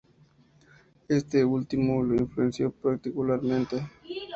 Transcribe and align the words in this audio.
Este 1.07 1.45
último 1.45 2.01
lo 2.01 2.15
influenció 2.15 2.71
particularmente. 2.71 3.87